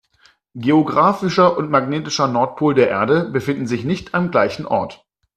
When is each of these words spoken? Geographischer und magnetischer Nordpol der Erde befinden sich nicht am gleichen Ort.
Geographischer 0.55 1.55
und 1.57 1.69
magnetischer 1.69 2.27
Nordpol 2.27 2.73
der 2.73 2.89
Erde 2.89 3.25
befinden 3.29 3.67
sich 3.67 3.83
nicht 3.83 4.15
am 4.15 4.31
gleichen 4.31 4.65
Ort. 4.65 5.05